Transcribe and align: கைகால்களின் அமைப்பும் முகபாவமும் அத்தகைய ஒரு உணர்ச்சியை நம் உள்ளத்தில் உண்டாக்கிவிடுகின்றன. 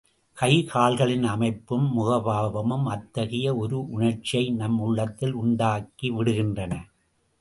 கைகால்களின் 0.37 1.23
அமைப்பும் 1.23 1.85
முகபாவமும் 1.97 2.83
அத்தகைய 2.85 3.55
ஒரு 3.55 3.89
உணர்ச்சியை 3.89 4.49
நம் 4.51 4.79
உள்ளத்தில் 4.79 5.35
உண்டாக்கிவிடுகின்றன. 5.35 6.73